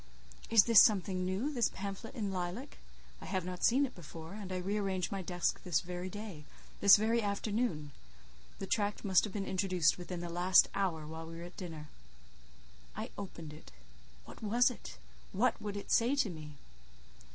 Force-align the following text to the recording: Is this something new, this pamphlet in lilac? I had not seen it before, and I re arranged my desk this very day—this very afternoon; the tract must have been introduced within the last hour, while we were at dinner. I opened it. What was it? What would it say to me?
Is 0.49 0.63
this 0.63 0.81
something 0.81 1.23
new, 1.23 1.53
this 1.53 1.69
pamphlet 1.69 2.15
in 2.15 2.31
lilac? 2.31 2.79
I 3.21 3.25
had 3.25 3.45
not 3.45 3.63
seen 3.63 3.85
it 3.85 3.93
before, 3.93 4.33
and 4.33 4.51
I 4.51 4.57
re 4.57 4.75
arranged 4.79 5.11
my 5.11 5.21
desk 5.21 5.61
this 5.61 5.81
very 5.81 6.09
day—this 6.09 6.97
very 6.97 7.21
afternoon; 7.21 7.91
the 8.57 8.65
tract 8.65 9.05
must 9.05 9.25
have 9.25 9.33
been 9.33 9.45
introduced 9.45 9.99
within 9.99 10.19
the 10.21 10.27
last 10.27 10.69
hour, 10.73 11.05
while 11.05 11.27
we 11.27 11.35
were 11.37 11.43
at 11.45 11.55
dinner. 11.55 11.89
I 12.95 13.11
opened 13.15 13.53
it. 13.53 13.71
What 14.25 14.41
was 14.41 14.71
it? 14.71 14.97
What 15.33 15.61
would 15.61 15.77
it 15.77 15.91
say 15.91 16.15
to 16.15 16.31
me? 16.31 16.55